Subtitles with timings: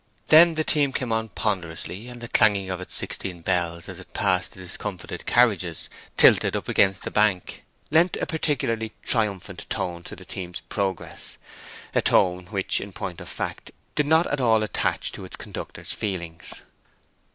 [0.29, 4.13] Then the team came on ponderously, and the clanging of its sixteen bells as it
[4.15, 10.15] passed the discomfited carriages, tilted up against the bank, lent a particularly triumphant tone to
[10.15, 15.23] the team's progress—a tone which, in point of fact, did not at all attach to
[15.23, 16.63] its conductor's feelings.